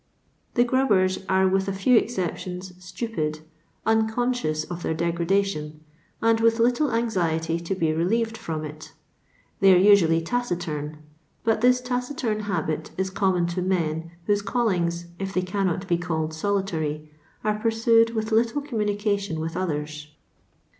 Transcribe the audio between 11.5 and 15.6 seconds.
this taciturn habit is common to men whose callings, if they